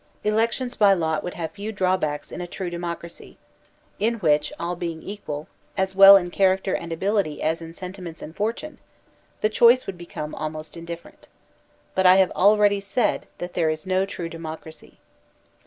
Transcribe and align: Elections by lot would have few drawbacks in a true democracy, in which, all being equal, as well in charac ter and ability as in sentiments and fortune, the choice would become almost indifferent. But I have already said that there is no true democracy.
Elections 0.23 0.75
by 0.75 0.93
lot 0.95 1.23
would 1.23 1.35
have 1.35 1.51
few 1.51 1.71
drawbacks 1.71 2.31
in 2.31 2.41
a 2.41 2.47
true 2.47 2.71
democracy, 2.71 3.37
in 3.99 4.15
which, 4.15 4.51
all 4.59 4.75
being 4.75 5.03
equal, 5.03 5.47
as 5.77 5.95
well 5.95 6.17
in 6.17 6.31
charac 6.31 6.63
ter 6.63 6.73
and 6.73 6.91
ability 6.91 7.39
as 7.39 7.61
in 7.61 7.71
sentiments 7.71 8.23
and 8.23 8.35
fortune, 8.35 8.79
the 9.41 9.47
choice 9.47 9.85
would 9.85 9.99
become 9.99 10.33
almost 10.33 10.75
indifferent. 10.75 11.27
But 11.93 12.07
I 12.07 12.15
have 12.15 12.31
already 12.31 12.79
said 12.79 13.27
that 13.37 13.53
there 13.53 13.69
is 13.69 13.85
no 13.85 14.07
true 14.07 14.27
democracy. 14.27 14.97